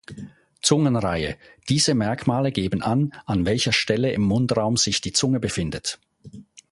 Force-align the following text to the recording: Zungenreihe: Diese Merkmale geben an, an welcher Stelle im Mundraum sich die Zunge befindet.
Zungenreihe: 0.63 1.37
Diese 1.69 1.93
Merkmale 1.93 2.51
geben 2.51 2.81
an, 2.81 3.13
an 3.27 3.45
welcher 3.45 3.71
Stelle 3.71 4.11
im 4.11 4.23
Mundraum 4.23 4.75
sich 4.75 4.99
die 5.01 5.13
Zunge 5.13 5.39
befindet. 5.39 5.99